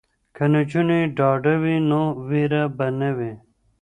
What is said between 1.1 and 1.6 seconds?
ډاډه